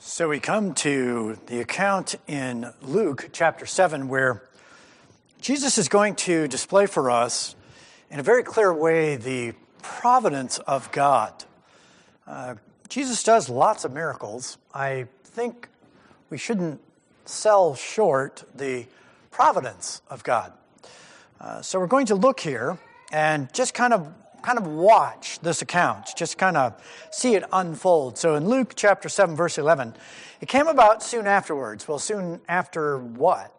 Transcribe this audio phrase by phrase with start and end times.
[0.00, 4.44] So we come to the account in Luke chapter 7 where
[5.40, 7.56] Jesus is going to display for us
[8.08, 11.32] in a very clear way the providence of God.
[12.28, 12.54] Uh,
[12.88, 14.56] Jesus does lots of miracles.
[14.72, 15.68] I think
[16.30, 16.80] we shouldn't
[17.24, 18.86] sell short the
[19.32, 20.52] providence of God.
[21.40, 22.78] Uh, so we're going to look here
[23.10, 24.06] and just kind of
[24.42, 26.80] kind of watch this account, just kind of
[27.10, 28.18] see it unfold.
[28.18, 29.94] So in Luke chapter 7, verse 11,
[30.40, 31.86] it came about soon afterwards.
[31.86, 33.54] Well, soon after what?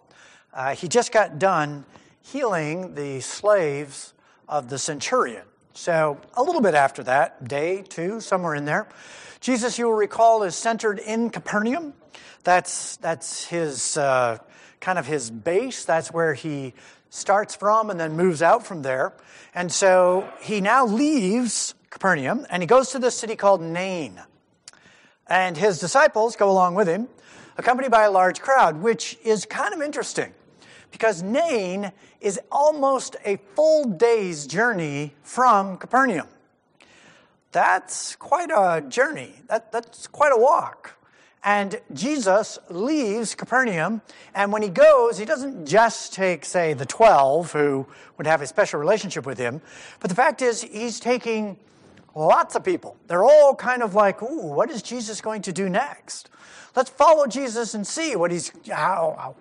[0.54, 1.86] Uh, he just got done
[2.22, 4.14] healing the slaves
[4.48, 5.44] of the centurion.
[5.74, 8.88] So a little bit after that, day two, somewhere in there,
[9.40, 11.94] Jesus, you will recall, is centered in Capernaum.
[12.44, 14.40] That's, that's his uh,
[14.80, 15.86] kind of his base.
[15.86, 16.74] That's where he
[17.10, 19.14] starts from and then moves out from there.
[19.54, 24.22] And so he now leaves Capernaum and he goes to this city called Nain.
[25.28, 27.08] And his disciples go along with him,
[27.58, 30.34] accompanied by a large crowd, which is kind of interesting
[30.92, 36.28] because Nain is almost a full day's journey from Capernaum.
[37.52, 39.42] That's quite a journey.
[39.48, 40.99] That, that's quite a walk.
[41.44, 44.02] And Jesus leaves Capernaum,
[44.36, 47.88] and when he goes, he doesn't just take, say, the 12 who
[48.18, 49.62] would have a special relationship with him,
[50.02, 51.58] but the fact is, he's taking
[52.14, 52.98] lots of people.
[53.08, 56.30] They're all kind of like, ooh, what is Jesus going to do next?
[56.76, 59.36] Let's follow Jesus and see what he's, how, how.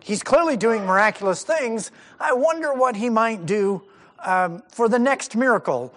[0.00, 1.90] he's clearly doing miraculous things.
[2.20, 3.82] I wonder what he might do
[4.22, 5.94] um, for the next miracle.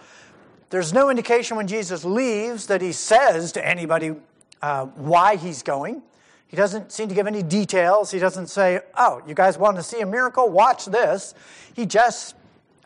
[0.69, 4.15] There's no indication when Jesus leaves that he says to anybody
[4.61, 6.01] uh, why he's going.
[6.47, 8.11] He doesn't seem to give any details.
[8.11, 10.49] He doesn't say, Oh, you guys want to see a miracle?
[10.49, 11.33] Watch this.
[11.73, 12.35] He just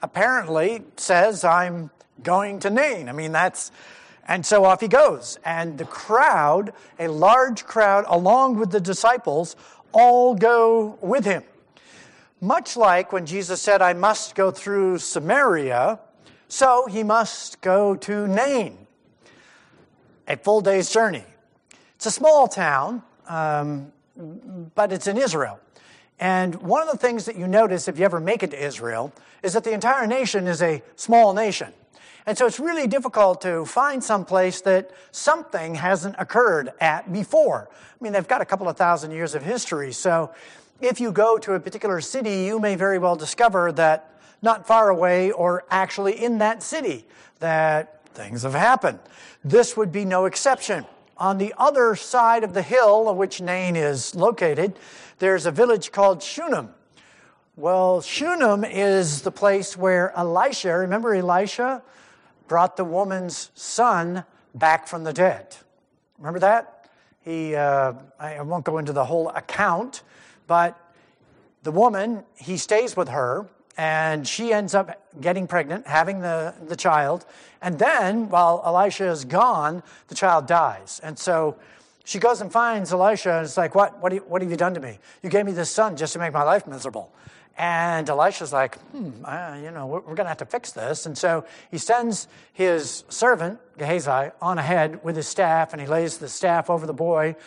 [0.01, 1.89] apparently says, I'm
[2.23, 3.09] going to Nain.
[3.09, 3.71] I mean, that's,
[4.27, 5.39] and so off he goes.
[5.45, 9.55] And the crowd, a large crowd, along with the disciples,
[9.91, 11.43] all go with him.
[12.41, 15.99] Much like when Jesus said, I must go through Samaria,
[16.47, 18.87] so he must go to Nain,
[20.27, 21.25] a full day's journey.
[21.99, 23.91] It's a small town, um,
[24.73, 25.59] but it's in Israel.
[26.17, 29.11] And one of the things that you notice if you ever make it to Israel
[29.43, 31.73] is that the entire nation is a small nation.
[32.25, 37.67] And so it's really difficult to find some place that something hasn't occurred at before.
[37.69, 39.91] I mean, they've got a couple of thousand years of history.
[39.91, 40.31] So
[40.79, 44.87] if you go to a particular city, you may very well discover that not far
[44.87, 47.05] away or actually in that city
[47.39, 48.99] that things have happened.
[49.43, 50.85] This would be no exception.
[51.19, 54.79] On the other side of the hill, which Nain is located,
[55.17, 56.69] there's a village called Shunem.
[57.57, 61.83] Well, Shunem is the place where Elisha, remember Elisha,
[62.47, 64.23] brought the woman's son
[64.55, 65.57] back from the dead.
[66.19, 66.89] Remember that?
[67.19, 70.03] He, uh, I won't go into the whole account,
[70.47, 70.79] but
[71.63, 73.45] the woman, he stays with her,
[73.79, 77.25] and she ends up getting pregnant, having the, the child.
[77.61, 80.99] And then, while Elisha is gone, the child dies.
[81.01, 81.55] And so
[82.03, 84.73] she goes and finds Elisha, and it's like, What, what, you, what have you done
[84.73, 84.99] to me?
[85.23, 87.09] You gave me this son just to make my life miserable.
[87.57, 89.11] And Elisha's like, hmm,
[89.63, 91.05] you know, we're, we're going to have to fix this.
[91.05, 96.17] And so he sends his servant, Gehazi, on ahead with his staff, and he lays
[96.17, 97.37] the staff over the boy.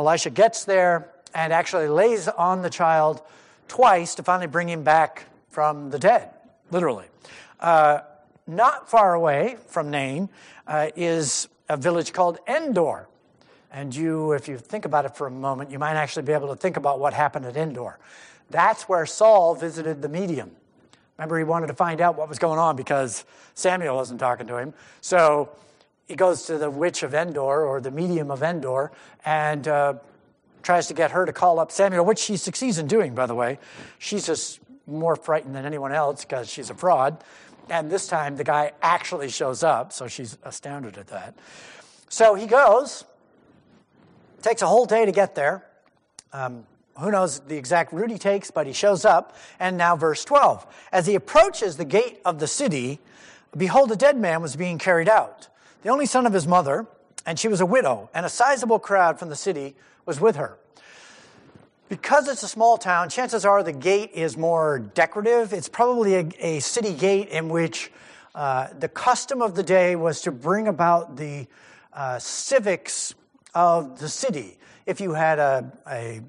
[0.00, 3.22] Elisha gets there and actually lays on the child
[3.68, 6.28] twice to finally bring him back from the dead,
[6.70, 7.06] literally.
[7.58, 8.00] Uh,
[8.46, 10.28] not far away from Nain
[10.66, 13.08] uh, is a village called Endor.
[13.72, 16.48] And you, if you think about it for a moment, you might actually be able
[16.48, 17.98] to think about what happened at Endor.
[18.50, 20.50] That's where Saul visited the medium.
[21.16, 23.24] Remember, he wanted to find out what was going on because
[23.54, 24.74] Samuel wasn't talking to him.
[25.00, 25.48] So
[26.06, 28.92] he goes to the witch of Endor or the medium of Endor
[29.24, 29.94] and uh,
[30.62, 33.34] tries to get her to call up Samuel, which she succeeds in doing, by the
[33.34, 33.58] way.
[33.98, 37.22] She's just more frightened than anyone else because she's a fraud.
[37.68, 41.34] And this time the guy actually shows up, so she's astounded at that.
[42.08, 43.04] So he goes,
[44.42, 45.64] takes a whole day to get there.
[46.32, 46.64] Um,
[46.98, 49.36] who knows the exact route he takes, but he shows up.
[49.58, 50.66] And now, verse 12.
[50.92, 53.00] As he approaches the gate of the city,
[53.56, 55.48] behold, a dead man was being carried out,
[55.82, 56.86] the only son of his mother,
[57.26, 59.74] and she was a widow, and a sizable crowd from the city
[60.06, 60.58] was with her.
[61.88, 65.52] Because it's a small town, chances are the gate is more decorative.
[65.52, 67.92] It's probably a, a city gate in which
[68.34, 71.46] uh, the custom of the day was to bring about the
[71.92, 73.14] uh, civics
[73.54, 74.58] of the city.
[74.84, 76.22] If you had a, a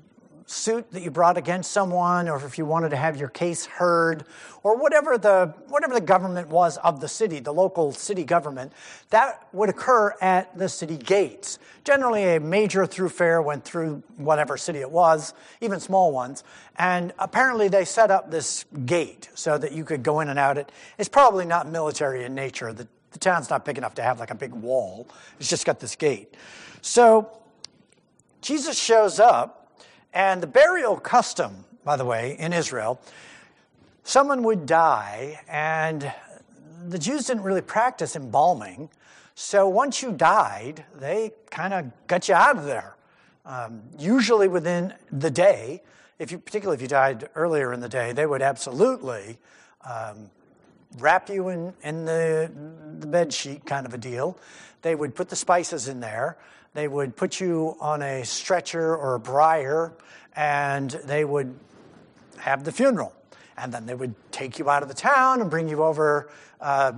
[0.48, 4.24] suit that you brought against someone, or if you wanted to have your case heard,
[4.64, 8.72] or whatever the, whatever the government was of the city, the local city government,
[9.10, 11.60] that would occur at the city gates.
[11.84, 16.46] Generally, a major thoroughfare went through whatever city it was, even small ones,
[16.78, 20.58] and apparently they set up this gate so that you could go in and out.
[20.58, 22.72] It, it's probably not military in nature.
[22.72, 25.10] The, the town's not big enough to have like a big wall.
[25.42, 26.36] It's just got this gate.
[26.82, 27.38] So
[28.42, 29.67] Jesus shows up,
[30.18, 33.00] and the burial custom, by the way, in Israel,
[34.04, 36.12] someone would die, and
[36.88, 38.90] the Jews didn't really practice embalming.
[39.36, 42.96] So once you died, they kind of got you out of there.
[43.46, 45.84] Um, usually within the day,
[46.18, 49.38] if you, particularly if you died earlier in the day, they would absolutely
[49.86, 50.31] um,
[50.98, 52.52] wrap you in, in the,
[53.02, 54.40] the bed sheet kind of a deal.
[54.81, 56.38] They would put the spices in there.
[56.74, 59.94] They would put you on a stretcher or a briar,
[60.36, 61.58] and they would
[62.38, 63.14] have the funeral.
[63.58, 66.30] And then they would take you out of the town and bring you over.
[66.62, 66.94] Uh,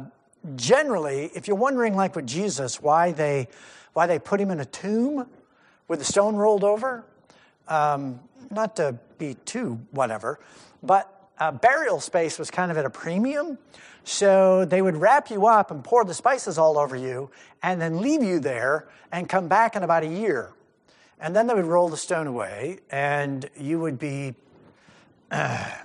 [0.55, 3.47] generally, if you're wondering, like with Jesus, why they,
[3.93, 5.27] why they put him in a tomb
[5.87, 7.05] with the stone rolled over,
[7.67, 8.19] um,
[8.51, 10.39] not to be too whatever,
[10.83, 13.57] but uh, burial space was kind of at a premium.
[14.03, 17.29] So they would wrap you up and pour the spices all over you
[17.61, 20.53] and then leave you there and come back in about a year.
[21.19, 24.35] And then they would roll the stone away and you would be.
[25.31, 25.69] Uh,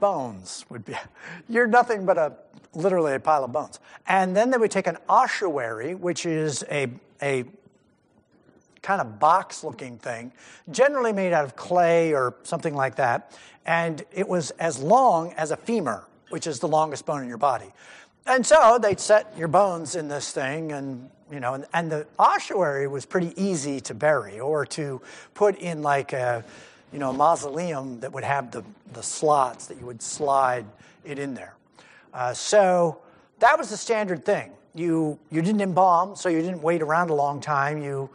[0.00, 0.94] bones would be.
[1.48, 2.32] You're nothing but a
[2.74, 3.80] literally a pile of bones.
[4.06, 6.88] And then they would take an ossuary, which is a,
[7.22, 7.44] a
[8.88, 10.32] kind of box looking thing,
[10.70, 13.38] generally made out of clay or something like that.
[13.66, 17.36] And it was as long as a femur, which is the longest bone in your
[17.36, 17.70] body.
[18.24, 22.06] And so they'd set your bones in this thing, and you know, and, and the
[22.18, 25.02] ossuary was pretty easy to bury or to
[25.34, 26.42] put in like a,
[26.90, 28.64] you know, a mausoleum that would have the,
[28.94, 30.64] the slots that you would slide
[31.04, 31.54] it in there.
[32.14, 33.02] Uh, so
[33.40, 34.50] that was the standard thing.
[34.74, 37.82] You you didn't embalm, so you didn't wait around a long time.
[37.82, 38.08] You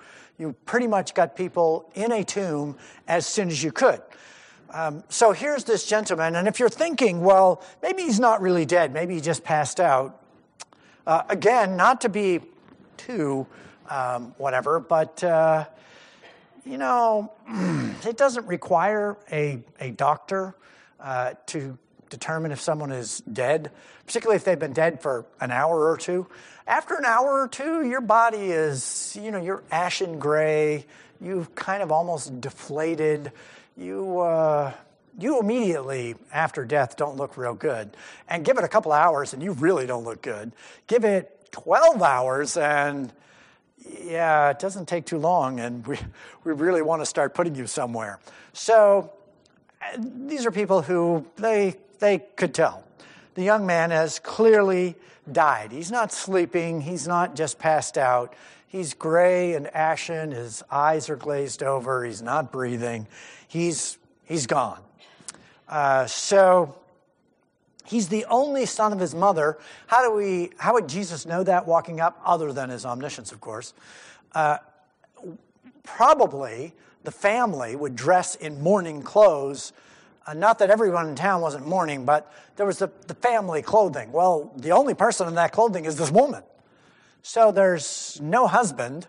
[0.43, 2.75] you pretty much got people in a tomb
[3.07, 4.01] as soon as you could.
[4.71, 8.91] Um, so here's this gentleman, and if you're thinking, well, maybe he's not really dead,
[8.91, 10.21] maybe he just passed out.
[11.07, 12.41] Uh, again, not to be
[12.97, 13.47] too
[13.89, 15.63] um, whatever, but uh,
[16.65, 17.31] you know,
[18.05, 20.55] it doesn't require a, a doctor
[20.99, 21.77] uh, to
[22.13, 23.71] determine if someone is dead,
[24.05, 26.27] particularly if they've been dead for an hour or two.
[26.67, 30.85] After an hour or two, your body is, you know, you're ashen gray,
[31.19, 33.31] you've kind of almost deflated
[33.75, 34.71] you, uh,
[35.17, 37.95] you immediately after death don't look real good.
[38.29, 40.51] And give it a couple hours and you really don't look good.
[40.87, 43.11] Give it 12 hours and
[44.03, 45.97] yeah, it doesn't take too long and we,
[46.43, 48.19] we really want to start putting you somewhere.
[48.53, 49.11] So
[49.97, 52.83] these are people who they, they could tell.
[53.33, 54.95] The young man has clearly
[55.31, 55.71] died.
[55.71, 58.35] He's not sleeping, he's not just passed out.
[58.67, 63.07] He's gray and ashen, his eyes are glazed over, he's not breathing
[63.53, 64.81] he's, he's gone.
[65.69, 66.75] Uh, so
[67.85, 69.59] he's the only son of his mother.
[69.85, 73.39] How do we, how would Jesus know that walking up, other than his omniscience, of
[73.39, 73.75] course?
[74.33, 74.57] Uh,
[75.83, 76.73] probably
[77.03, 79.71] the family would dress in mourning clothes.
[80.25, 84.11] Uh, not that everyone in town wasn't mourning, but there was the, the family clothing.
[84.11, 86.43] Well, the only person in that clothing is this woman.
[87.23, 89.07] So there's no husband,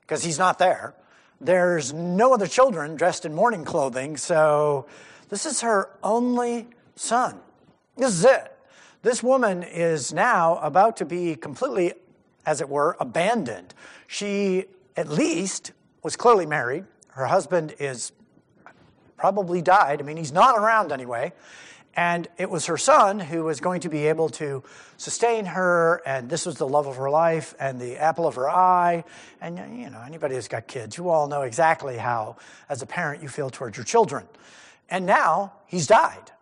[0.00, 0.94] because he's not there.
[1.40, 4.86] There's no other children dressed in mourning clothing, so
[5.28, 7.38] this is her only son.
[7.96, 8.52] This is it.
[9.02, 11.92] This woman is now about to be completely,
[12.44, 13.74] as it were, abandoned.
[14.06, 14.64] She,
[14.96, 16.84] at least, was clearly married.
[17.08, 18.12] Her husband is
[19.16, 20.00] probably died.
[20.00, 21.32] I mean, he's not around anyway.
[21.96, 24.62] And it was her son who was going to be able to
[24.98, 28.50] sustain her, and this was the love of her life and the apple of her
[28.50, 29.04] eye.
[29.40, 32.36] And, you know, anybody who's got kids, you all know exactly how,
[32.68, 34.26] as a parent, you feel towards your children.
[34.90, 36.32] And now he's died.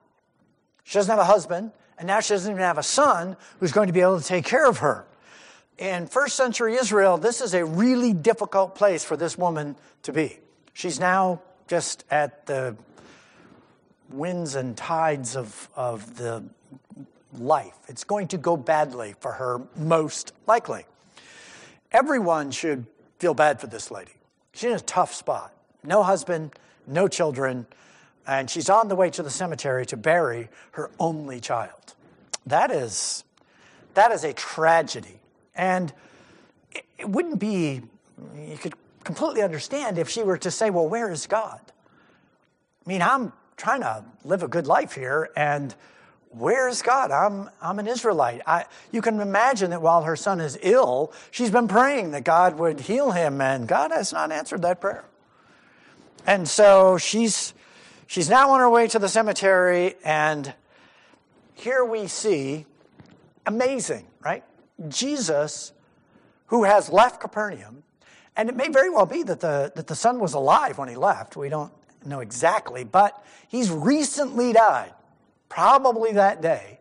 [0.83, 3.87] She doesn't have a husband, and now she doesn't even have a son who's going
[3.87, 5.07] to be able to take care of her.
[5.79, 10.41] In first century Israel, this is a really difficult place for this woman to be.
[10.73, 12.77] She's now just at the
[14.11, 16.45] winds and tides of, of the
[17.39, 17.77] life.
[17.89, 20.85] It's going to go badly for her, most likely.
[21.93, 22.87] Everyone should
[23.19, 24.13] feel bad for this lady.
[24.53, 25.53] She's in a tough spot.
[25.83, 26.53] No husband,
[26.87, 27.67] no children,
[28.27, 31.95] and she's on the way to the cemetery to bury her only child.
[32.47, 33.25] That is,
[33.95, 35.21] that is a tragedy.
[35.55, 35.93] And
[36.73, 37.83] it, it wouldn't be,
[38.37, 41.61] you could completely understand if she were to say, Well, where is God?
[42.85, 45.75] I mean, I'm trying to live a good life here, and
[46.31, 47.11] where's God?
[47.11, 48.43] I'm, I'm an Israelite.
[48.47, 52.59] I, you can imagine that while her son is ill, she's been praying that God
[52.59, 55.05] would heal him, and God has not answered that prayer.
[56.27, 57.55] And so she's,
[58.07, 60.53] she's now on her way to the cemetery, and
[61.55, 62.67] here we see
[63.47, 64.43] amazing, right?
[64.89, 65.73] Jesus,
[66.47, 67.85] who has left Capernaum,
[68.37, 70.97] and it may very well be that the, that the son was alive when he
[70.97, 71.37] left.
[71.37, 71.73] We don't
[72.05, 74.93] know exactly, but he's recently died
[75.49, 76.79] probably that day.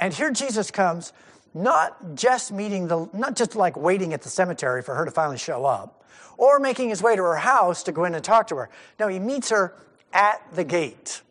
[0.00, 1.12] And here Jesus comes,
[1.54, 5.38] not just meeting the, not just like waiting at the cemetery for her to finally
[5.38, 6.04] show up,
[6.38, 8.68] or making his way to her house to go in and talk to her.
[8.98, 9.74] No, he meets her
[10.12, 11.22] at the gate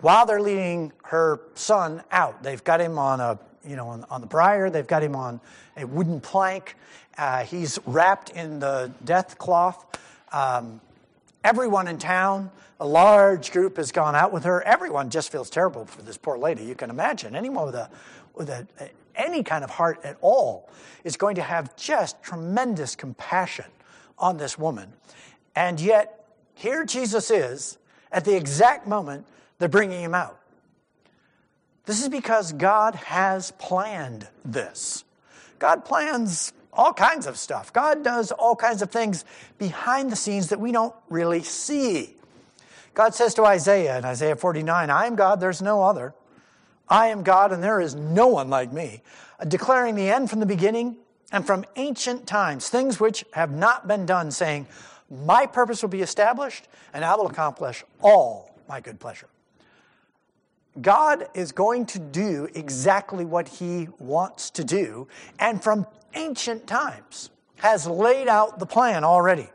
[0.00, 2.42] while they're leading her son out.
[2.42, 4.70] They've got him on a, you know, on, on the briar.
[4.70, 5.40] They've got him on
[5.76, 6.76] a wooden plank.
[7.16, 9.84] Uh, he's wrapped in the death cloth.
[10.32, 10.80] Um,
[11.44, 12.50] everyone in town
[12.82, 14.60] a large group has gone out with her.
[14.62, 16.64] Everyone just feels terrible for this poor lady.
[16.64, 17.88] You can imagine anyone with a
[18.34, 18.66] with a,
[19.14, 20.68] any kind of heart at all
[21.04, 23.66] is going to have just tremendous compassion
[24.18, 24.92] on this woman.
[25.54, 27.78] And yet, here Jesus is
[28.10, 29.26] at the exact moment
[29.58, 30.40] they're bringing him out.
[31.86, 35.04] This is because God has planned this.
[35.60, 37.72] God plans all kinds of stuff.
[37.72, 39.24] God does all kinds of things
[39.58, 42.16] behind the scenes that we don't really see.
[42.94, 46.14] God says to Isaiah in Isaiah 49, I am God, there's no other.
[46.88, 49.02] I am God, and there is no one like me,
[49.48, 50.96] declaring the end from the beginning
[51.30, 54.66] and from ancient times, things which have not been done, saying,
[55.10, 59.28] My purpose will be established, and I will accomplish all my good pleasure.
[60.80, 67.30] God is going to do exactly what he wants to do, and from ancient times
[67.56, 69.48] has laid out the plan already.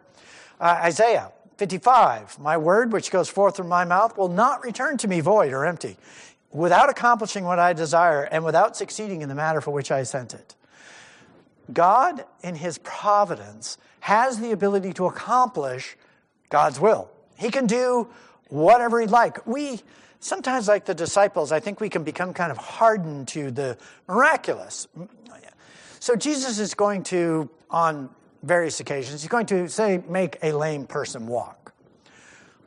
[0.60, 5.08] Uh, Isaiah 55 My word, which goes forth from my mouth, will not return to
[5.08, 5.98] me void or empty,
[6.52, 10.34] without accomplishing what I desire and without succeeding in the matter for which I sent
[10.34, 10.56] it.
[11.74, 15.98] God, in his providence, has the ability to accomplish
[16.50, 17.12] God's will.
[17.36, 18.08] He can do
[18.48, 19.46] whatever he'd like.
[19.46, 19.82] We,
[20.20, 24.88] sometimes, like the disciples, I think we can become kind of hardened to the miraculous.
[26.00, 28.10] So Jesus is going to, on
[28.44, 31.74] various occasions, he's going to say, make a lame person walk.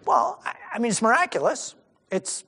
[0.04, 1.74] Well, I mean, it's miraculous.
[2.10, 2.44] It's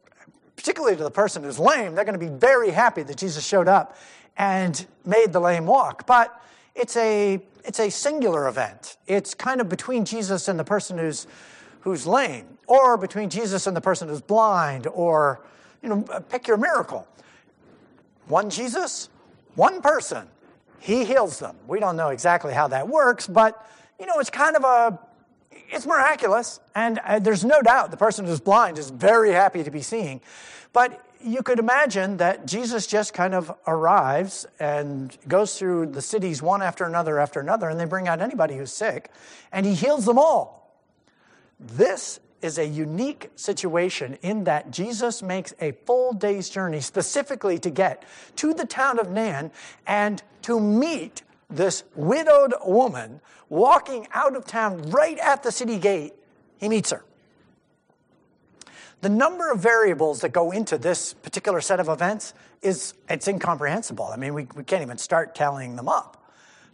[0.57, 3.69] particularly to the person who's lame, they're going to be very happy that Jesus showed
[3.69, 3.97] up
[4.37, 6.07] and made the lame walk.
[6.07, 6.41] But
[6.75, 8.97] it's a, it's a singular event.
[9.07, 11.27] It's kind of between Jesus and the person who's,
[11.81, 15.45] who's lame, or between Jesus and the person who's blind, or,
[15.83, 17.07] you know, pick your miracle.
[18.29, 19.09] One Jesus,
[19.57, 20.29] one person,
[20.83, 21.57] he heals them.
[21.69, 23.65] We don't know exactly how that works, but
[24.01, 24.99] you know, it's kind of a
[25.71, 29.71] it's miraculous, and uh, there's no doubt the person who's blind is very happy to
[29.71, 30.21] be seeing.
[30.73, 36.43] But you could imagine that Jesus just kind of arrives and goes through the cities
[36.43, 39.09] one after another after another, and they bring out anybody who's sick,
[39.53, 40.77] and he heals them all.
[41.61, 47.71] This is a unique situation in that Jesus makes a full day's journey specifically to
[47.71, 48.05] get
[48.37, 49.51] to the town of Nain
[49.87, 56.15] and to meet this widowed woman walking out of town right at the city gate.
[56.59, 57.05] He meets her.
[59.03, 64.07] The number of variables that go into this particular set of events is it's incomprehensible.
[64.07, 66.22] I mean, we, we can't even start tallying them up.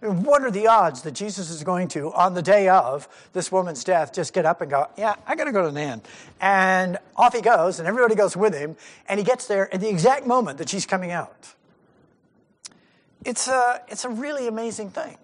[0.01, 3.83] What are the odds that Jesus is going to, on the day of this woman's
[3.83, 6.03] death, just get up and go, Yeah, I got to go to Nain?
[6.41, 8.77] And off he goes, and everybody goes with him,
[9.09, 11.53] and he gets there at the exact moment that she's coming out.
[13.25, 15.17] It's a, it's a really amazing thing.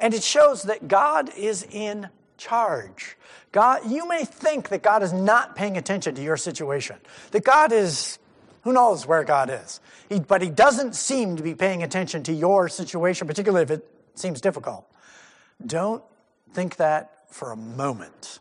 [0.00, 3.16] And it shows that God is in charge.
[3.52, 6.96] God, you may think that God is not paying attention to your situation,
[7.30, 8.18] that God is,
[8.62, 9.80] who knows where God is.
[10.08, 13.86] He, but he doesn't seem to be paying attention to your situation, particularly if it
[14.20, 14.86] seems difficult.
[15.64, 16.02] Don't
[16.52, 18.40] think that for a moment.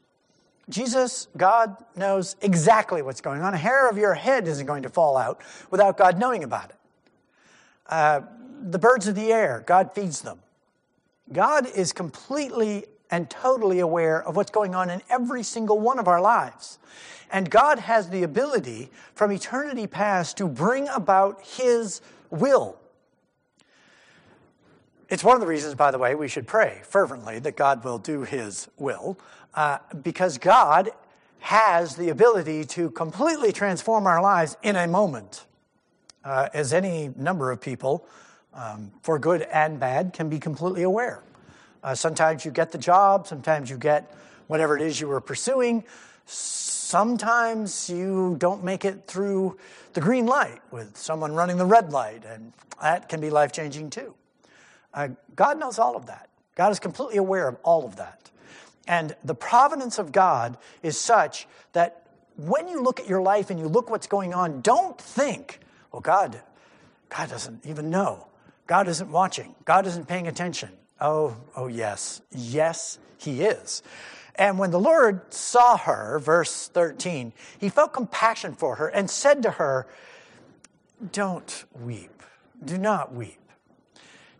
[0.69, 3.53] Jesus, God knows exactly what's going on.
[3.53, 6.75] A hair of your head isn't going to fall out without God knowing about it.
[7.87, 8.21] Uh,
[8.61, 10.39] the birds of the air, God feeds them.
[11.31, 16.07] God is completely and totally aware of what's going on in every single one of
[16.07, 16.77] our lives.
[17.31, 22.77] And God has the ability from eternity past to bring about His will
[25.09, 27.97] it's one of the reasons, by the way, we should pray fervently that God will
[27.97, 29.19] do His will,
[29.55, 30.91] uh, because God
[31.39, 35.45] has the ability to completely transform our lives in a moment,
[36.23, 38.05] uh, as any number of people,
[38.53, 41.23] um, for good and bad, can be completely aware.
[41.83, 44.13] Uh, sometimes you get the job, sometimes you get
[44.47, 45.83] whatever it is you were pursuing.
[46.25, 49.57] Sometimes you don't make it through
[49.93, 52.51] the green light with someone running the red light, and
[52.81, 54.13] that can be life changing too.
[54.93, 56.29] Uh, God knows all of that.
[56.55, 58.29] God is completely aware of all of that.
[58.87, 63.59] And the providence of God is such that when you look at your life and
[63.59, 65.59] you look what's going on, don't think,
[65.91, 66.41] well, God,
[67.09, 68.27] God doesn't even know.
[68.67, 69.55] God isn't watching.
[69.65, 70.69] God isn't paying attention.
[71.01, 72.21] Oh, oh, yes.
[72.31, 73.81] Yes, He is.
[74.35, 79.43] And when the Lord saw her, verse 13, He felt compassion for her and said
[79.43, 79.87] to her,
[81.11, 82.23] Don't weep.
[82.63, 83.38] Do not weep.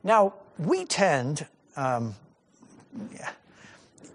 [0.04, 2.16] Now, we tend, um,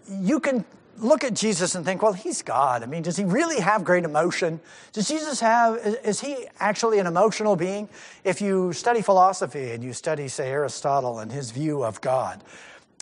[0.09, 0.65] you can
[0.99, 2.83] look at Jesus and think, well, he's God.
[2.83, 4.61] I mean, does he really have great emotion?
[4.93, 7.89] Does Jesus have, is he actually an emotional being?
[8.23, 12.43] If you study philosophy and you study, say, Aristotle and his view of God,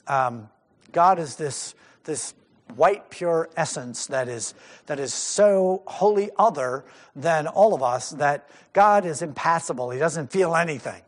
[0.07, 0.49] um,
[0.93, 1.75] God is this,
[2.05, 2.35] this
[2.77, 4.55] white, pure essence that is,
[4.87, 6.85] that is so wholly other
[7.15, 9.91] than all of us that God is impassible.
[9.91, 11.03] He doesn't feel anything.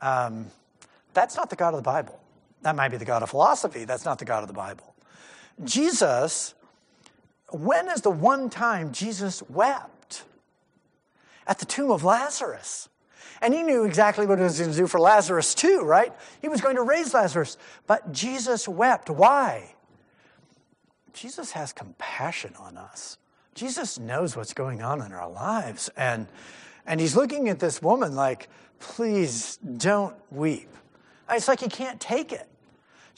[0.00, 0.46] Um,
[1.14, 2.20] that's not the God of the Bible.
[2.62, 3.84] That might be the God of philosophy.
[3.84, 4.94] That's not the God of the Bible.
[5.64, 6.54] Jesus,
[7.50, 10.24] when is the one time Jesus wept?
[11.46, 12.88] At the tomb of Lazarus.
[13.40, 16.12] And he knew exactly what he was going to do for Lazarus too, right?
[16.42, 17.56] He was going to raise Lazarus.
[17.86, 19.08] But Jesus wept.
[19.08, 19.74] Why?
[21.12, 23.18] Jesus has compassion on us.
[23.54, 25.88] Jesus knows what's going on in our lives.
[25.96, 26.26] And,
[26.86, 28.48] and he's looking at this woman like,
[28.78, 30.68] please don't weep.
[31.30, 32.48] It's like he can't take it.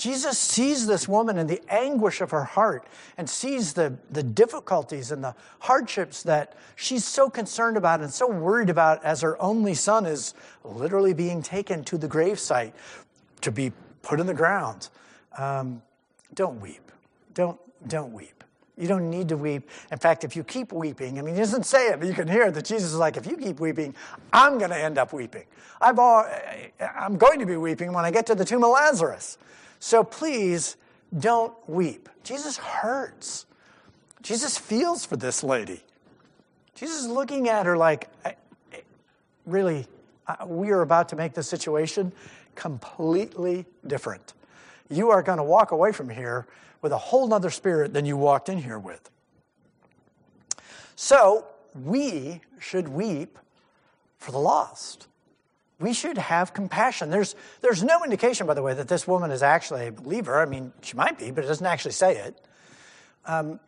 [0.00, 2.86] Jesus sees this woman and the anguish of her heart
[3.18, 8.26] and sees the, the difficulties and the hardships that she's so concerned about and so
[8.26, 10.32] worried about as her only son is
[10.64, 12.72] literally being taken to the gravesite
[13.42, 14.88] to be put in the ground.
[15.36, 15.82] Um,
[16.32, 16.90] don't weep.
[17.34, 18.42] Don't, don't weep.
[18.80, 19.68] You don't need to weep.
[19.92, 22.26] In fact, if you keep weeping, I mean, he doesn't say it, but you can
[22.26, 23.94] hear that Jesus is like, if you keep weeping,
[24.32, 25.44] I'm going to end up weeping.
[25.82, 26.26] I've all,
[26.96, 29.36] I'm going to be weeping when I get to the tomb of Lazarus.
[29.80, 30.76] So please
[31.18, 32.08] don't weep.
[32.24, 33.44] Jesus hurts.
[34.22, 35.82] Jesus feels for this lady.
[36.74, 38.08] Jesus is looking at her like,
[39.44, 39.86] really,
[40.46, 42.12] we are about to make the situation
[42.54, 44.32] completely different.
[44.88, 46.46] You are going to walk away from here
[46.82, 49.10] with a whole nother spirit than you walked in here with.
[50.96, 53.38] So, we should weep
[54.18, 55.06] for the lost
[55.80, 57.10] we should have compassion.
[57.10, 60.38] There's, there's no indication, by the way, that this woman is actually a believer.
[60.38, 62.38] I mean, she might be, but it doesn't actually say it.
[63.24, 63.58] Um,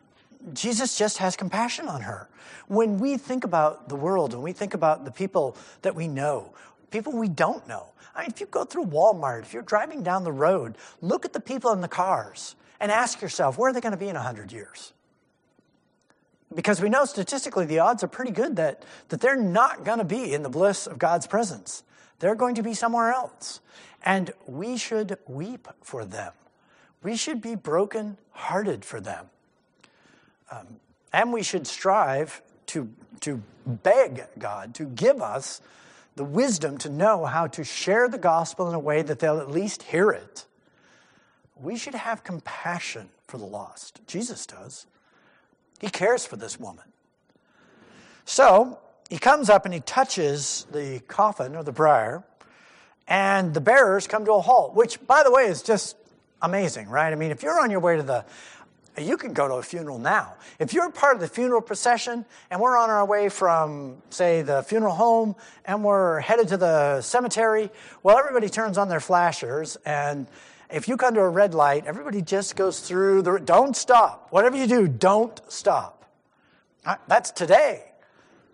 [0.53, 2.29] Jesus just has compassion on her.
[2.67, 6.53] When we think about the world, when we think about the people that we know,
[6.91, 10.23] people we don't know, I mean, if you go through Walmart, if you're driving down
[10.23, 13.79] the road, look at the people in the cars and ask yourself, where are they
[13.79, 14.91] going to be in 100 years?
[16.53, 20.03] Because we know statistically the odds are pretty good that, that they're not going to
[20.03, 21.83] be in the bliss of God's presence.
[22.19, 23.61] They're going to be somewhere else.
[24.03, 26.33] And we should weep for them.
[27.01, 29.27] We should be broken hearted for them.
[30.51, 30.67] Um,
[31.13, 32.89] and we should strive to,
[33.21, 35.61] to beg God to give us
[36.17, 39.49] the wisdom to know how to share the gospel in a way that they'll at
[39.49, 40.45] least hear it.
[41.63, 44.01] We should have compassion for the lost.
[44.05, 44.85] Jesus does.
[45.79, 46.85] He cares for this woman.
[48.25, 52.23] So, he comes up and he touches the coffin or the briar,
[53.07, 55.95] and the bearers come to a halt, which, by the way, is just
[56.41, 57.11] amazing, right?
[57.11, 58.25] I mean, if you're on your way to the
[58.97, 60.35] you can go to a funeral now.
[60.59, 64.61] If you're part of the funeral procession and we're on our way from, say, the
[64.61, 67.71] funeral home and we're headed to the cemetery,
[68.03, 69.77] well, everybody turns on their flashers.
[69.85, 70.27] And
[70.71, 74.27] if you come to a red light, everybody just goes through the, don't stop.
[74.31, 76.05] Whatever you do, don't stop.
[76.85, 77.85] Uh, that's today.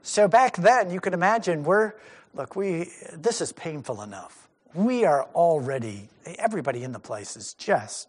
[0.02, 1.94] So back then, you can imagine we're,
[2.34, 4.48] look, we, this is painful enough.
[4.74, 8.08] We are already, everybody in the place is just,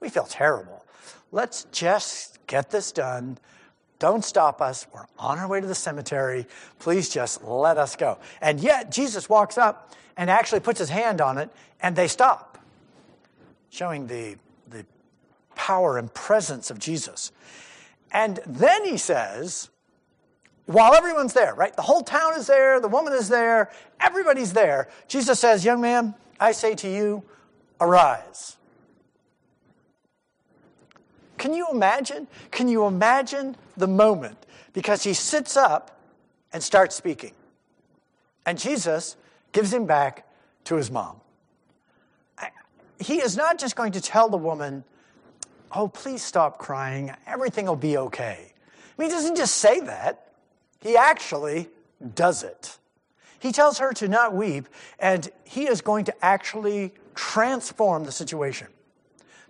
[0.00, 0.84] we feel terrible.
[1.32, 3.38] Let's just get this done.
[3.98, 4.86] Don't stop us.
[4.92, 6.46] We're on our way to the cemetery.
[6.78, 8.18] Please just let us go.
[8.42, 12.55] And yet, Jesus walks up and actually puts his hand on it, and they stop,
[13.70, 14.36] showing the,
[14.68, 14.84] the
[15.54, 17.32] power and presence of Jesus.
[18.12, 19.70] And then he says,
[20.66, 21.74] while everyone's there, right?
[21.74, 24.88] The whole town is there, the woman is there, everybody's there.
[25.08, 27.22] Jesus says, Young man, I say to you,
[27.80, 28.56] arise.
[31.38, 32.26] Can you imagine?
[32.50, 34.38] Can you imagine the moment?
[34.72, 36.00] Because he sits up
[36.52, 37.32] and starts speaking.
[38.44, 39.16] And Jesus
[39.52, 40.26] gives him back
[40.64, 41.20] to his mom.
[42.98, 44.84] He is not just going to tell the woman,
[45.72, 47.12] Oh, please stop crying.
[47.26, 48.52] Everything will be okay.
[48.52, 50.32] I mean, he doesn't just say that,
[50.80, 51.68] he actually
[52.14, 52.78] does it.
[53.38, 58.68] He tells her to not weep, and he is going to actually transform the situation.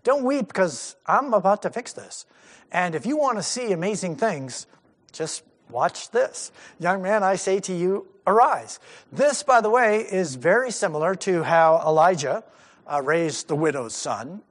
[0.02, 2.26] Don't weep because I'm about to fix this.
[2.72, 4.66] And if you want to see amazing things,
[5.12, 6.52] just watch this.
[6.78, 8.80] Young man, I say to you, arise.
[9.12, 12.42] This, by the way, is very similar to how Elijah
[12.86, 14.42] uh, raised the widow's son.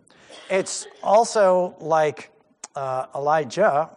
[0.49, 2.31] It's also like
[2.75, 3.89] uh, Elijah,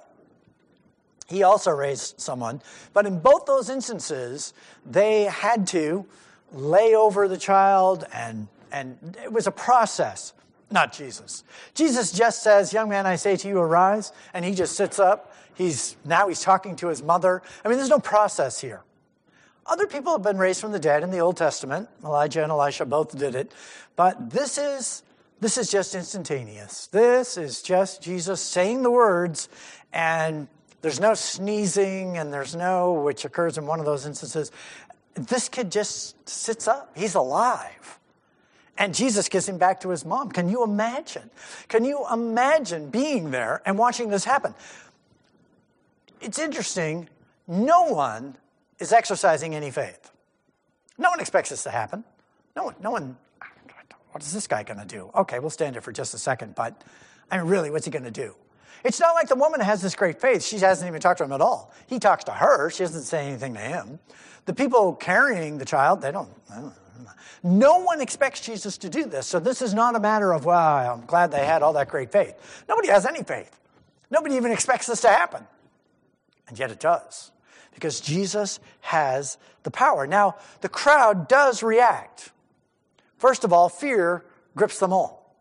[1.28, 2.62] he also raised someone.
[2.92, 4.54] But in both those instances,
[4.86, 6.06] they had to
[6.52, 10.32] lay over the child, and, and it was a process,
[10.70, 11.44] not Jesus.
[11.74, 14.12] Jesus just says, Young man, I say to you, arise.
[14.32, 15.34] And he just sits up.
[15.54, 17.42] He's, now he's talking to his mother.
[17.64, 18.82] I mean, there's no process here.
[19.68, 21.88] Other people have been raised from the dead in the Old Testament.
[22.02, 23.52] Elijah and Elisha both did it.
[23.96, 25.02] But this is
[25.40, 26.88] this is just instantaneous.
[26.88, 29.48] This is just Jesus saying the words,
[29.92, 30.48] and
[30.80, 34.50] there's no sneezing, and there's no, which occurs in one of those instances.
[35.14, 36.90] This kid just sits up.
[36.96, 37.98] He's alive.
[38.78, 40.30] And Jesus gives him back to his mom.
[40.30, 41.30] Can you imagine?
[41.68, 44.54] Can you imagine being there and watching this happen?
[46.20, 47.08] It's interesting.
[47.46, 48.36] No one
[48.78, 50.10] is exercising any faith.
[50.96, 52.04] No one expects this to happen.
[52.56, 53.16] No one, no one
[54.12, 55.10] what is this guy going to do?
[55.14, 56.82] Okay, we'll stand here for just a second, but
[57.30, 58.34] I mean, really, what's he going to do?
[58.84, 60.42] It's not like the woman has this great faith.
[60.42, 61.72] She hasn't even talked to him at all.
[61.86, 62.70] He talks to her.
[62.70, 63.98] She doesn't say anything to him.
[64.46, 66.30] The people carrying the child, they don't.
[66.48, 66.72] don't
[67.42, 69.26] no one expects Jesus to do this.
[69.26, 72.10] So this is not a matter of, well, I'm glad they had all that great
[72.10, 72.64] faith.
[72.68, 73.60] Nobody has any faith.
[74.10, 75.46] Nobody even expects this to happen.
[76.48, 77.30] And yet it does.
[77.78, 80.04] Because Jesus has the power.
[80.04, 82.32] Now, the crowd does react.
[83.18, 84.24] First of all, fear
[84.56, 85.32] grips them all.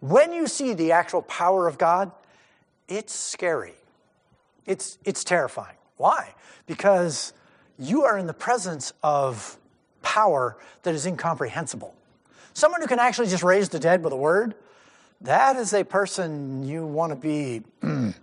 [0.00, 2.10] When you see the actual power of God,
[2.88, 3.74] it's scary.
[4.66, 5.76] It's, it's terrifying.
[5.96, 6.34] Why?
[6.66, 7.32] Because
[7.78, 9.58] you are in the presence of
[10.02, 11.94] power that is incomprehensible.
[12.52, 14.56] Someone who can actually just raise the dead with a word,
[15.20, 17.62] that is a person you want to be,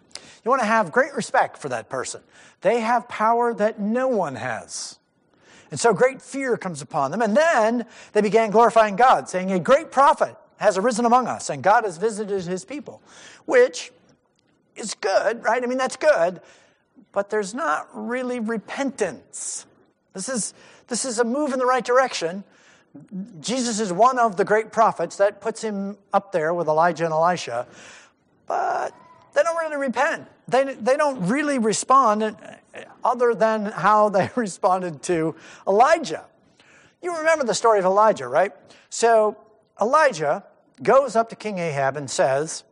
[0.43, 2.21] you want to have great respect for that person.
[2.61, 4.99] They have power that no one has.
[5.71, 7.21] And so great fear comes upon them.
[7.21, 11.63] And then they began glorifying God, saying, A great prophet has arisen among us, and
[11.63, 13.01] God has visited his people,
[13.45, 13.91] which
[14.75, 15.63] is good, right?
[15.63, 16.41] I mean, that's good,
[17.11, 19.65] but there's not really repentance.
[20.13, 20.53] This is,
[20.87, 22.43] this is a move in the right direction.
[23.39, 27.13] Jesus is one of the great prophets that puts him up there with Elijah and
[27.13, 27.67] Elisha,
[28.45, 28.93] but
[29.43, 30.27] they don't really repent.
[30.47, 32.35] They, they don't really respond
[33.03, 35.35] other than how they responded to
[35.67, 36.25] Elijah.
[37.01, 38.53] You remember the story of Elijah, right?
[38.89, 39.37] So
[39.81, 40.45] Elijah
[40.81, 42.63] goes up to King Ahab and says,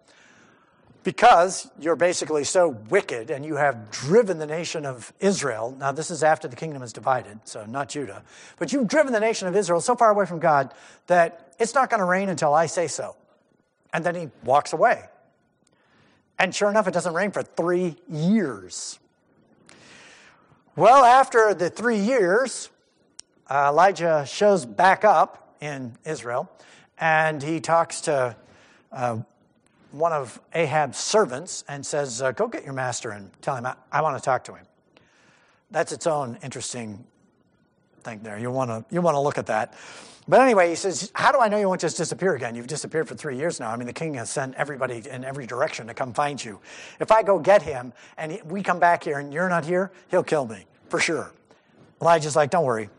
[1.03, 5.75] because you're basically so wicked and you have driven the nation of Israel.
[5.77, 8.23] Now, this is after the kingdom is divided, so not Judah.
[8.59, 10.73] But you've driven the nation of Israel so far away from God
[11.07, 13.15] that it's not going to rain until I say so.
[13.93, 15.03] And then he walks away.
[16.41, 18.99] And sure enough, it doesn't rain for three years.
[20.75, 22.71] Well, after the three years,
[23.47, 26.51] uh, Elijah shows back up in Israel
[26.97, 28.35] and he talks to
[28.91, 29.19] uh,
[29.91, 33.75] one of Ahab's servants and says, uh, Go get your master and tell him I,
[33.91, 34.65] I want to talk to him.
[35.69, 37.05] That's its own interesting
[38.01, 38.39] thing there.
[38.39, 39.75] You want to you want to look at that.
[40.27, 42.55] But anyway, he says, How do I know you won't just disappear again?
[42.55, 43.69] You've disappeared for three years now.
[43.69, 46.59] I mean, the king has sent everybody in every direction to come find you.
[46.99, 50.23] If I go get him and we come back here and you're not here, he'll
[50.23, 51.31] kill me for sure.
[52.01, 52.89] Elijah's like, Don't worry,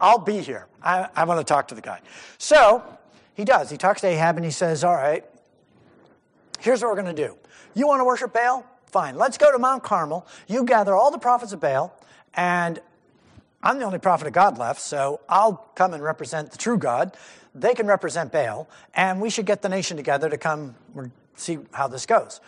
[0.00, 0.66] I'll be here.
[0.82, 2.00] I, I want to talk to the guy.
[2.38, 2.82] So
[3.34, 3.70] he does.
[3.70, 5.24] He talks to Ahab and he says, All right,
[6.58, 7.36] here's what we're going to do.
[7.74, 8.64] You want to worship Baal?
[8.86, 9.16] Fine.
[9.16, 10.26] Let's go to Mount Carmel.
[10.46, 11.94] You gather all the prophets of Baal,
[12.34, 12.80] and
[13.62, 17.16] I'm the only prophet of God left, so I'll come and represent the true God.
[17.54, 20.74] They can represent Baal, and we should get the nation together to come
[21.34, 22.40] see how this goes.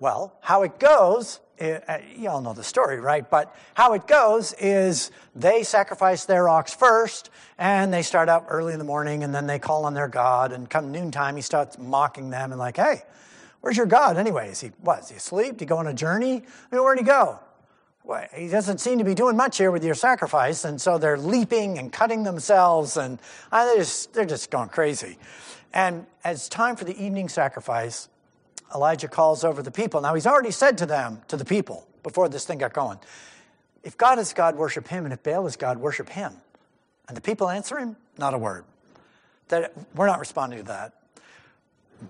[0.00, 3.28] Well, how it goes, eh, eh, you all know the story, right?
[3.28, 8.72] But how it goes is they sacrifice their ox first, and they start out early
[8.72, 11.78] in the morning, and then they call on their God, and come noontime, he starts
[11.78, 13.02] mocking them and like, hey,
[13.60, 14.60] where's your God anyways?
[14.60, 15.00] He what?
[15.04, 15.52] Is he asleep?
[15.52, 16.42] Did he go on a journey?
[16.70, 17.38] I mean, where'd he go?
[18.04, 20.64] Well, he doesn't seem to be doing much here with your sacrifice.
[20.64, 23.18] And so they're leaping and cutting themselves, and
[23.50, 25.16] uh, they're, just, they're just going crazy.
[25.72, 28.08] And as time for the evening sacrifice,
[28.74, 30.00] Elijah calls over the people.
[30.02, 32.98] Now, he's already said to them, to the people, before this thing got going,
[33.82, 36.34] if God is God, worship him, and if Baal is God, worship him.
[37.08, 38.64] And the people answer him, not a word.
[39.48, 40.92] that we're not responding to that.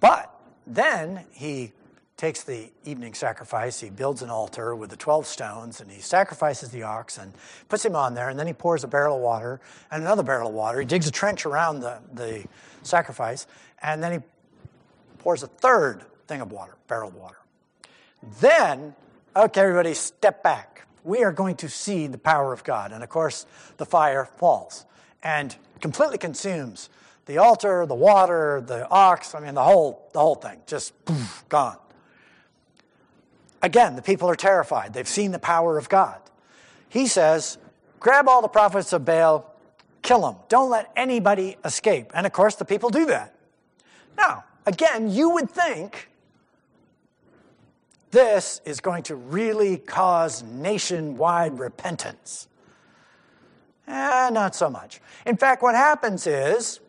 [0.00, 0.34] But
[0.66, 1.72] then he
[2.16, 6.70] takes the evening sacrifice, he builds an altar with the 12 stones, and he sacrifices
[6.70, 7.32] the ox and
[7.68, 10.48] puts him on there, and then he pours a barrel of water and another barrel
[10.48, 10.78] of water.
[10.80, 12.44] He digs a trench around the, the
[12.82, 13.46] sacrifice,
[13.82, 14.18] and then he
[15.18, 17.38] pours a third thing of water, barrel of water.
[18.40, 18.94] Then,
[19.34, 20.86] okay, everybody, step back.
[21.02, 22.92] We are going to see the power of God.
[22.92, 23.44] And of course,
[23.76, 24.86] the fire falls
[25.22, 26.88] and completely consumes
[27.26, 31.44] the altar, the water, the ox, I mean, the whole, the whole thing, just poof,
[31.48, 31.76] gone.
[33.64, 34.92] Again, the people are terrified.
[34.92, 36.20] They've seen the power of God.
[36.90, 37.56] He says,
[37.98, 39.50] grab all the prophets of Baal,
[40.02, 40.36] kill them.
[40.50, 42.10] Don't let anybody escape.
[42.12, 43.34] And of course, the people do that.
[44.18, 46.10] Now, again, you would think
[48.10, 52.48] this is going to really cause nationwide repentance.
[53.88, 55.00] Eh, not so much.
[55.24, 56.80] In fact, what happens is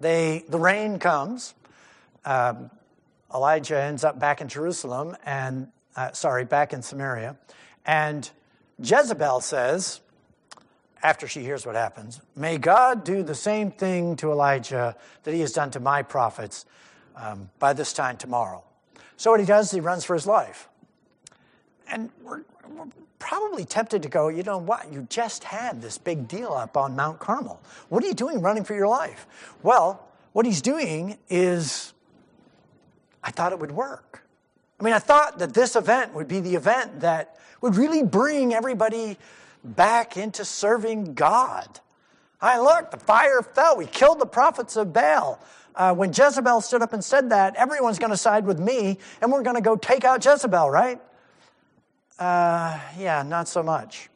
[0.00, 1.54] they, the rain comes.
[2.24, 2.68] Um,
[3.32, 7.36] Elijah ends up back in Jerusalem, and uh, sorry, back in Samaria,
[7.84, 8.30] and
[8.82, 10.00] Jezebel says,
[11.02, 15.40] after she hears what happens, May God do the same thing to Elijah that he
[15.40, 16.66] has done to my prophets
[17.16, 18.62] um, by this time tomorrow.
[19.16, 20.68] So what he does, he runs for his life.
[21.88, 26.28] And we're, we're probably tempted to go, you know what, you just had this big
[26.28, 27.62] deal up on Mount Carmel.
[27.88, 29.26] What are you doing running for your life?
[29.62, 31.94] Well, what he's doing is,
[33.22, 34.25] I thought it would work.
[34.78, 38.52] I mean, I thought that this event would be the event that would really bring
[38.52, 39.16] everybody
[39.64, 41.80] back into serving God.
[42.40, 43.76] I look, the fire fell.
[43.76, 45.40] We killed the prophets of Baal.
[45.74, 49.32] Uh, when Jezebel stood up and said that, everyone's going to side with me, and
[49.32, 51.00] we're going to go take out Jezebel, right?
[52.18, 54.08] Uh, yeah, not so much.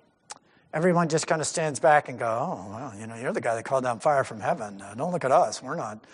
[0.72, 3.54] Everyone just kind of stands back and go, "Oh, well, you know, you're the guy
[3.56, 4.80] that called down fire from heaven.
[4.80, 5.62] Uh, don't look at us.
[5.62, 6.04] We're not.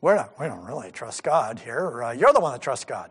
[0.00, 0.38] We're not.
[0.38, 2.02] We don't really trust God here.
[2.02, 3.10] Uh, you're the one that trusts God."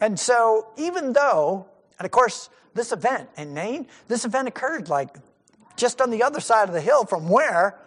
[0.00, 1.66] And so, even though,
[1.98, 5.16] and of course, this event in Nain, this event occurred like
[5.76, 7.78] just on the other side of the hill from where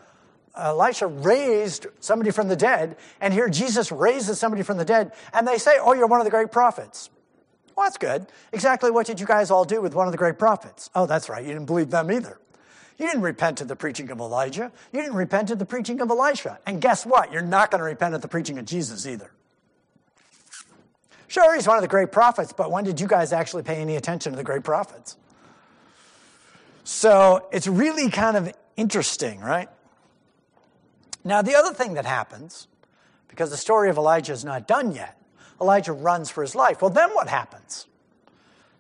[0.56, 5.14] uh, Elisha raised somebody from the dead, and here Jesus raises somebody from the dead,
[5.34, 7.10] and they say, Oh, you're one of the great prophets.
[7.76, 8.28] Well, that's good.
[8.52, 10.90] Exactly what did you guys all do with one of the great prophets?
[10.96, 11.42] Oh, that's right.
[11.42, 12.40] You didn't believe them either.
[12.98, 14.74] You didn't repent of the preaching of Elijah.
[14.92, 16.60] You didn't repent of the preaching of Elisha.
[16.66, 17.32] And guess what?
[17.32, 19.32] You're not going to repent of the preaching of Jesus either.
[21.30, 23.96] Sure, he's one of the great prophets, but when did you guys actually pay any
[23.96, 25.16] attention to the great prophets?
[26.84, 29.70] So it's really kind of interesting, right?
[31.24, 32.68] Now, the other thing that happens,
[33.28, 35.22] because the story of Elijah is not done yet,
[35.62, 36.82] Elijah runs for his life.
[36.82, 37.86] Well, then what happens?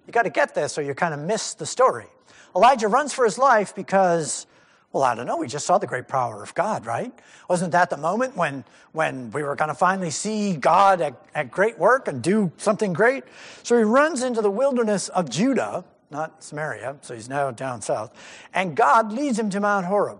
[0.07, 2.07] You got to get this or you kind of miss the story.
[2.55, 4.47] Elijah runs for his life because
[4.91, 5.37] well, I don't know.
[5.37, 7.13] We just saw the great power of God, right?
[7.47, 11.51] Wasn't that the moment when, when we were going to finally see God at, at
[11.51, 13.23] great work and do something great?
[13.61, 18.11] So he runs into the wilderness of Judah, not Samaria, so he's now down south,
[18.51, 20.19] and God leads him to Mount Horeb,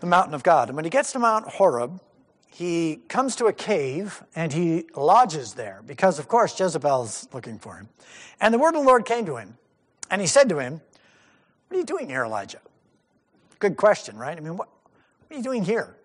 [0.00, 0.70] the mountain of God.
[0.70, 2.00] And when he gets to Mount Horeb,
[2.46, 7.76] he comes to a cave and he lodges there because, of course, Jezebel's looking for
[7.76, 7.88] him.
[8.40, 9.58] And the word of the Lord came to him,
[10.10, 10.80] and he said to him,
[11.68, 12.60] What are you doing here, Elijah?
[13.58, 14.36] Good question, right?
[14.36, 15.96] I mean, what, what are you doing here?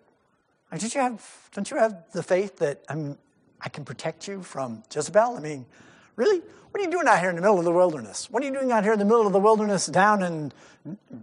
[0.74, 3.16] Mean, don't you have, don't you have the faith that I'm,
[3.60, 5.36] I can protect you from Jezebel?
[5.36, 5.66] I mean,
[6.16, 6.40] really?
[6.40, 8.28] What are you doing out here in the middle of the wilderness?
[8.28, 10.52] What are you doing out here in the middle of the wilderness down in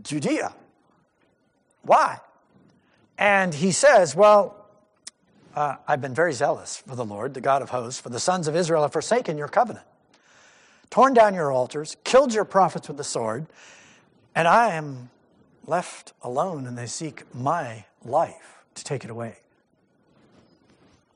[0.04, 0.54] Judea?
[1.82, 2.20] Why?
[3.17, 4.56] And he says, Well,
[5.54, 8.48] uh, I've been very zealous for the Lord, the God of hosts, for the sons
[8.48, 9.86] of Israel have forsaken your covenant,
[10.89, 13.48] torn down your altars, killed your prophets with the sword,
[14.34, 15.10] and I am
[15.65, 19.38] left alone and they seek my life to take it away.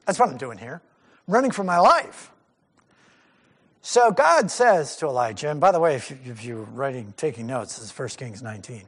[0.05, 0.81] That's what I'm doing here.
[1.27, 2.31] I'm running for my life.
[3.81, 7.77] So God says to Elijah, and by the way, if, you, are writing, taking notes,
[7.77, 8.81] this is 1 Kings 19.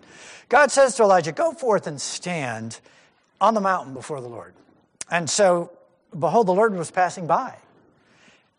[0.49, 2.79] God says to Elijah, Go forth and stand
[3.39, 4.53] on the mountain before the Lord.
[5.11, 5.71] And so,
[6.17, 7.55] behold, the Lord was passing by.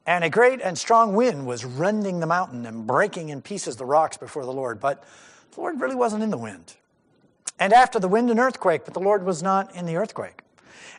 [0.06, 3.84] And a great and strong wind was rending the mountain and breaking in pieces the
[3.84, 4.80] rocks before the Lord.
[4.80, 5.04] But
[5.52, 6.76] the Lord really wasn't in the wind.
[7.58, 10.42] And after the wind, an earthquake, but the Lord was not in the earthquake.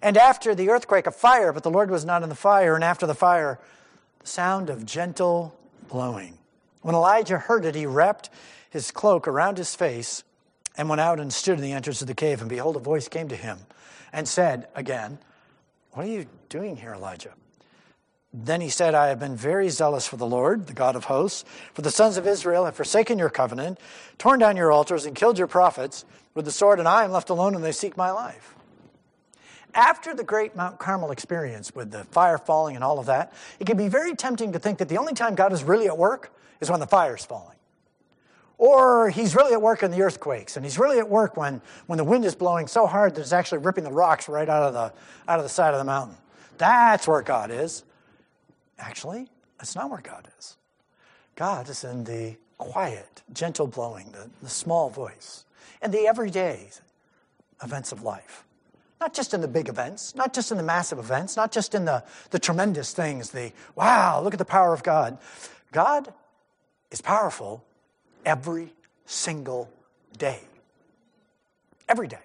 [0.01, 2.75] And after the earthquake, a fire, but the Lord was not in the fire.
[2.75, 3.59] And after the fire,
[4.19, 5.57] the sound of gentle
[5.89, 6.37] blowing.
[6.81, 8.29] When Elijah heard it, he wrapped
[8.69, 10.23] his cloak around his face
[10.77, 12.39] and went out and stood in the entrance of the cave.
[12.39, 13.59] And behold, a voice came to him
[14.13, 15.19] and said again,
[15.91, 17.33] What are you doing here, Elijah?
[18.31, 21.43] Then he said, I have been very zealous for the Lord, the God of hosts,
[21.73, 23.79] for the sons of Israel have forsaken your covenant,
[24.19, 27.29] torn down your altars, and killed your prophets with the sword, and I am left
[27.29, 28.55] alone, and they seek my life.
[29.73, 33.67] After the great Mount Carmel experience with the fire falling and all of that, it
[33.67, 36.33] can be very tempting to think that the only time God is really at work
[36.59, 37.55] is when the fire is falling.
[38.57, 41.97] Or he's really at work in the earthquakes, and he's really at work when, when
[41.97, 44.73] the wind is blowing so hard that it's actually ripping the rocks right out of
[44.73, 46.17] the, out of the side of the mountain.
[46.57, 47.83] That's where God is.
[48.77, 50.57] Actually, that's not where God is.
[51.35, 55.45] God is in the quiet, gentle blowing, the, the small voice,
[55.81, 56.69] and the everyday
[57.63, 58.45] events of life.
[58.99, 61.85] Not just in the big events, not just in the massive events, not just in
[61.85, 65.17] the, the tremendous things, the wow, look at the power of God.
[65.71, 66.13] God
[66.91, 67.63] is powerful
[68.25, 68.73] every
[69.05, 69.69] single
[70.17, 70.41] day.
[71.87, 72.17] Every day.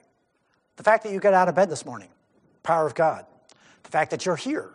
[0.76, 2.08] The fact that you get out of bed this morning,
[2.62, 3.24] power of God.
[3.84, 4.70] The fact that you're here,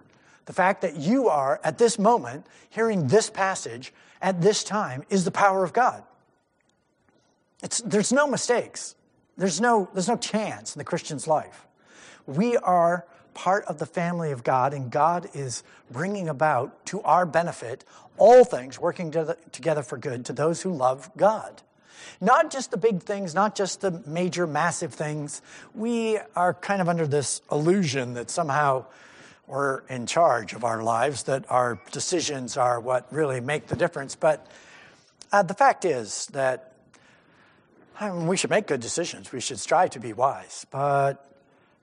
[0.45, 5.25] the fact that you are at this moment hearing this passage at this time is
[5.25, 6.03] the power of God.
[7.61, 8.95] It's, there's no mistakes.
[9.37, 11.65] There's no, there's no chance in the Christian's life.
[12.25, 17.25] We are part of the family of God, and God is bringing about to our
[17.25, 17.85] benefit
[18.17, 19.11] all things working
[19.51, 21.61] together for good to those who love God.
[22.21, 25.41] Not just the big things, not just the major, massive things.
[25.73, 28.85] We are kind of under this illusion that somehow
[29.47, 34.15] we're in charge of our lives, that our decisions are what really make the difference.
[34.15, 34.45] But
[35.31, 36.68] uh, the fact is that
[37.99, 39.31] I mean, we should make good decisions.
[39.31, 40.65] We should strive to be wise.
[40.71, 41.25] But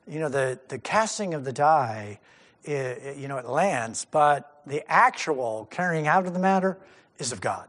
[0.07, 2.21] you know, the, the casting of the die,
[2.65, 6.79] it, you know, it lands, but the actual carrying out of the matter
[7.19, 7.69] is of God.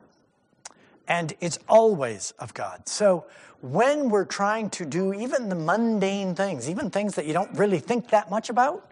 [1.07, 2.87] And it's always of God.
[2.87, 3.25] So
[3.61, 7.79] when we're trying to do even the mundane things, even things that you don't really
[7.79, 8.91] think that much about,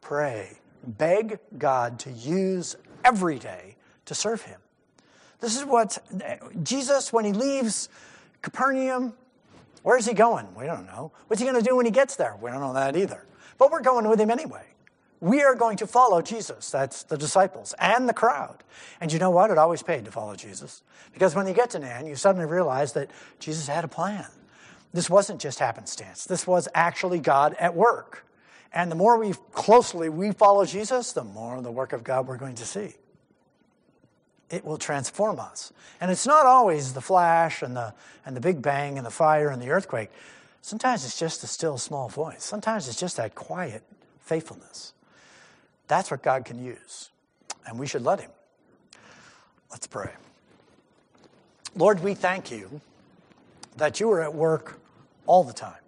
[0.00, 0.58] pray.
[0.84, 4.60] Beg God to use every day to serve Him.
[5.40, 5.98] This is what
[6.62, 7.88] Jesus, when He leaves
[8.42, 9.14] Capernaum,
[9.82, 10.46] Where's he going?
[10.54, 11.12] We don't know.
[11.26, 12.36] What's he going to do when he gets there?
[12.40, 13.24] We don't know that either.
[13.58, 14.64] But we're going with him anyway.
[15.20, 16.70] We are going to follow Jesus.
[16.70, 18.64] That's the disciples and the crowd.
[19.00, 19.50] And you know what?
[19.50, 20.82] It always paid to follow Jesus.
[21.12, 24.26] Because when you get to Nain, you suddenly realize that Jesus had a plan.
[24.92, 26.24] This wasn't just happenstance.
[26.24, 28.26] This was actually God at work.
[28.72, 32.36] And the more we closely we follow Jesus, the more the work of God we're
[32.36, 32.94] going to see
[34.52, 35.72] it will transform us.
[36.00, 39.48] And it's not always the flash and the, and the big bang and the fire
[39.48, 40.10] and the earthquake.
[40.60, 42.44] Sometimes it's just a still small voice.
[42.44, 43.82] Sometimes it's just that quiet
[44.20, 44.92] faithfulness.
[45.88, 47.10] That's what God can use.
[47.66, 48.30] And we should let Him.
[49.70, 50.10] Let's pray.
[51.74, 52.82] Lord, we thank you
[53.78, 54.78] that you are at work
[55.26, 55.81] all the time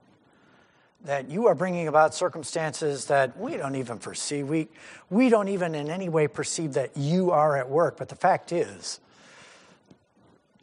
[1.05, 4.43] that you are bringing about circumstances that we don't even foresee.
[4.43, 4.69] We,
[5.11, 7.99] we don't even in any way perceive that you are at work.
[7.99, 9.01] But the fact is,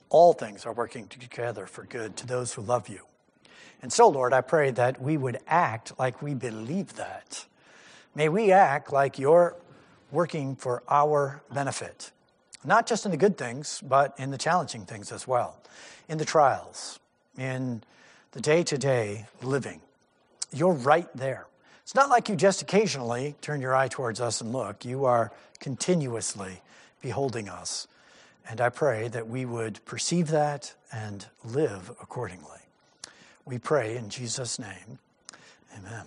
[0.09, 3.01] all things are working together for good to those who love you.
[3.81, 7.45] And so, Lord, I pray that we would act like we believe that.
[8.13, 9.55] May we act like you're
[10.11, 12.11] working for our benefit,
[12.65, 15.61] not just in the good things, but in the challenging things as well,
[16.09, 16.99] in the trials,
[17.37, 17.81] in
[18.33, 19.81] the day to day living.
[20.53, 21.47] You're right there.
[21.83, 24.85] It's not like you just occasionally turn your eye towards us and look.
[24.85, 26.61] You are continuously
[27.01, 27.87] beholding us.
[28.49, 32.59] And I pray that we would perceive that and live accordingly.
[33.45, 34.99] We pray in Jesus' name.
[35.77, 36.05] Amen.